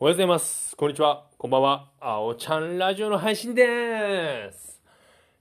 [0.00, 0.76] おはようございます。
[0.76, 1.24] こんにちは。
[1.38, 1.88] こんばんは。
[1.98, 4.80] あおちゃんラジオの配信でーす。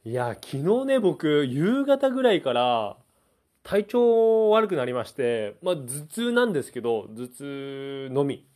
[0.04, 2.98] いや、昨日ね、僕、夕方ぐらいから、
[3.62, 8.48] 体調悪くなりまして、まあ、頭痛なんですけど、頭痛のみ。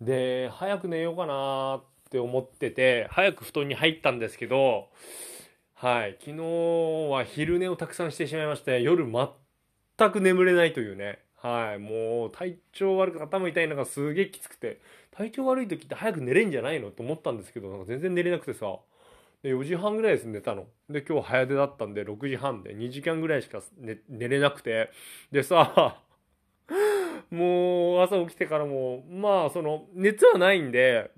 [0.00, 4.88] で、早く寝ようかなって思ってて、早く布団に入ったんですけど、
[5.74, 6.42] はい、昨日
[7.10, 11.18] は昼寝をたくさんしてしまいまして、夜全く眠れないというね。
[11.44, 14.80] はい、もう体調悪く頭痛いのがすげえきつくて、
[15.10, 18.78] 体調悪い時って早く寝れんじゃないのと思ったんですけど、なんか全然寝れなくてさ。
[19.42, 20.66] で、4時半ぐらいです寝たの。
[20.88, 24.90] で、今日早出だったんで、6時半で2時間ぐらいしか寝寝れなくて。
[25.32, 26.00] でさ、
[27.30, 31.10] もう朝起きてからも、まあその、熱はないんで、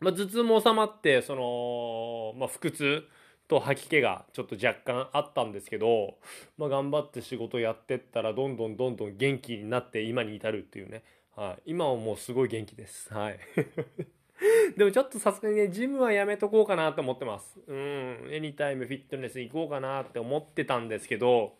[0.00, 3.08] まあ頭痛も収まって、その、まあ腹痛
[3.48, 6.18] と吐き気がちょっと若干あったんですけど、
[6.58, 11.02] まあ頑張って仕事やってったら、どんどんどんどん元気になって今に至るっていうね。
[11.34, 11.70] はい。
[11.70, 13.12] 今はもうすごい元気です。
[13.12, 13.38] はい。
[14.76, 17.58] でもちょっとさすがにね、ジムはやめとこうかなと思ってます。
[17.66, 18.28] うん。
[18.30, 21.56] エニタイムフィットネス行こうかなって思ってたんですけど、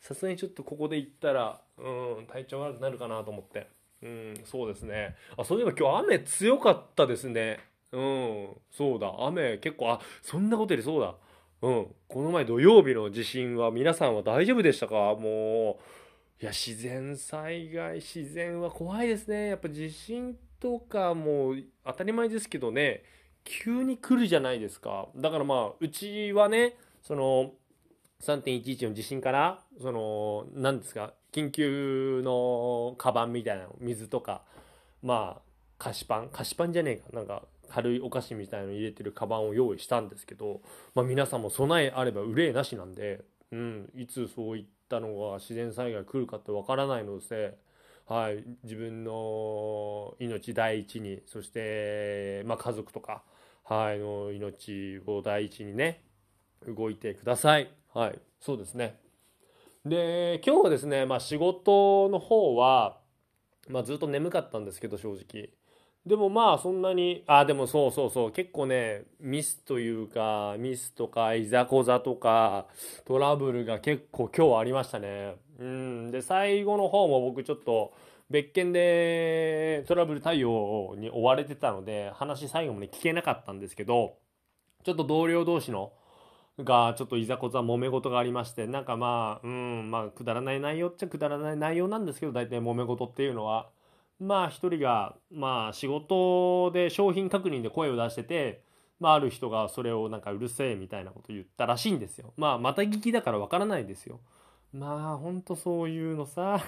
[0.00, 3.68] さすがにちょっとここで行ったら、うん、体調悪くなるかなと思って。
[4.02, 5.16] うん、そうですね。
[5.36, 7.60] あ、そういえば今日雨強かったですね。
[7.92, 9.12] うん、そうだ。
[9.20, 11.14] 雨結構、あ、そんなことよりそうだ。
[11.62, 11.94] うん。
[12.08, 14.94] この前土曜日の地震は皆さんは大丈夫でしたか？
[15.14, 15.78] も
[16.40, 19.48] う、いや、自然災害、自然は怖いですね。
[19.48, 23.02] やっぱ地震とかもう当たり前ですけどね、
[23.44, 25.08] 急に来るじゃないですか。
[25.16, 27.52] だからまあ、うちはね、その、
[28.22, 34.42] 3.11の地震から、その、何ですか、緊急のカバンみたいな、水とか、
[35.02, 35.42] まあ、
[35.78, 40.60] 菓子パン、菓子パンじゃねえか、なんか、軽いお菓子みたいの入れてるカバンを用意したんですけど、
[40.94, 47.56] まあ皆さんも備えあれば憂いなしなんで、うん、いつそういったのが自然災害来るかってわからないので、
[48.06, 53.22] はい、自分の命第一に、そして、まあ家族とか、
[53.64, 56.02] はい、の命を第一にね、
[56.66, 57.70] 動いてください。
[57.94, 58.98] はい、そうですね。
[59.84, 62.98] で、今日はですね、まあ仕事の方は、
[63.68, 65.50] まあずっと眠かったんですけど、正直。
[66.06, 72.66] でもまあそんなに、あ、でもそうそうそう、結構ね、ミスというか、ミスとか、いざこざとか、
[73.04, 75.36] トラブルが結構今日ありましたね。
[75.58, 76.10] うん。
[76.10, 77.92] で、最後の方も僕ちょっと、
[78.30, 84.16] 別件でトラブル対応に追われてたので、話最後まで聞けなかったんですけど、
[84.84, 85.92] ちょっと同僚同士の、
[86.58, 93.68] が、ちょっといざこざ揉め事がありまして、なんかまあ、うん、まあ、くだらない内容っちゃくだらない内容なんですけど、大体揉め事っていうのは、
[94.20, 98.62] まあ一人が、まあ仕事で商品確認で声を出してて、
[99.00, 102.34] まあある人がそれをなんかうるせえみたいなこと言ったらしいんですよ。
[102.36, 104.20] まあまた聞きだからわからないですよ。
[104.74, 106.60] まあほんとそういうのさ、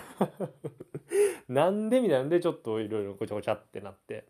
[1.49, 4.25] なんでみたいなんでちょっといろいろごちゃごちゃってなって。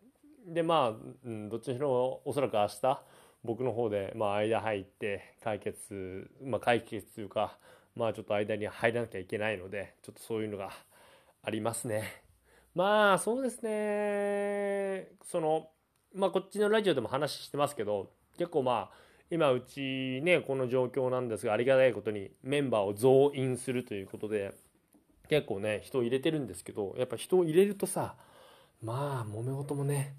[0.44, 0.90] でまあ、
[1.24, 3.02] うん、どっちにしろおそらく明日、
[3.44, 7.56] 僕の方でまあ間入って解決、まあ解決というか、
[7.94, 10.70] まあちょっと間に入らなきゃいけないので、ちょっとそういうのが
[11.44, 12.31] ありますね。
[12.74, 15.08] まあそうですね。
[15.24, 15.68] その
[16.14, 18.90] まあこっちのラジオでも話してますけど結構まあ
[19.30, 24.54] 今うちねこの状況なんですがありがたいことにメンバーを増員するということで
[25.28, 28.14] 結構ね人を入れてるんですけどやっぱ人を入れるとさ
[28.82, 30.14] まあ揉め事もね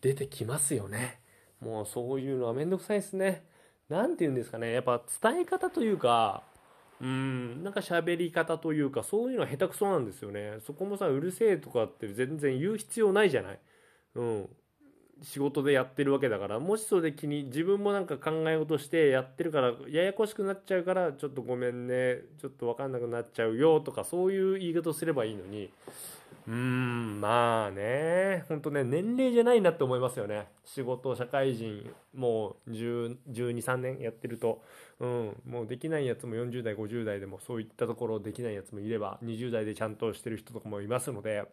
[0.00, 1.20] 出てきますよね。
[1.60, 3.44] もうそういうのはめんどくさいですね。
[3.88, 4.72] なんて言うんですかね。
[4.72, 6.42] やっぱ伝え方というか
[7.02, 10.58] うん、なんか喋り方というか、そういうのは下手くそなんですよね。
[10.64, 13.58] そこもさ、うるせえとかって全然言う必要ないじゃない。
[14.14, 14.48] うん。
[15.20, 25.72] 仕事でやってるわけだから、もしそれで気に、自分もなんか考え事してやってるから、ややこしくなっちゃうから、ちょっとごめんね、ちょっとわかんなくなっちゃうよとか、そういう言い方すればいいのに、
[26.46, 30.48] うん、まあね、ほんとね、年齢じゃないなって思いますよね。
[30.64, 34.60] 仕事、社会人、もう10 12、3年やってると、
[34.98, 41.44] うん、もうできないやつも40代、50代でもそういったところできないやつもいれば、20代でちゃんとしてる人とかもいますので、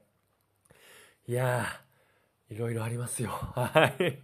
[1.27, 3.29] いやー、いろいろありますよ。
[3.53, 4.19] はい。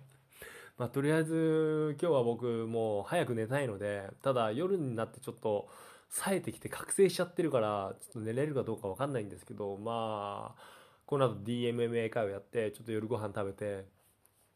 [0.78, 5.70] まあ、とりあえず、今日は僕、もう早く寝たいので、ただ夜になってちょっと、
[6.10, 10.62] 冴えてきて覚醒しちゃってるから、ちょっと寝れるかどうかわかんないんですけど、まあ、
[11.06, 13.86] この後 DMMA 会をやって、ちょっと夜ご飯食べて、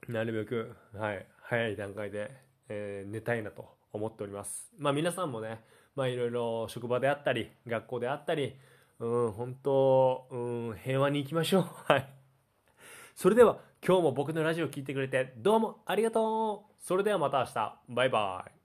[0.07, 2.31] なるべく、はい、早い段階で、
[2.69, 4.71] えー寝たいなと思っております。
[4.77, 5.61] まあ皆さんもね、
[5.95, 8.55] まあいろいろ職場であったり、学校であったり、
[8.99, 10.37] うん、本当、う
[10.73, 11.63] ん、平和に行きましょう。
[11.91, 12.09] はい。
[13.15, 17.79] それでは、今日も僕のラジオを聞いてくれて、どうもありがとうそれではまた明日。
[17.89, 18.58] バイバイ。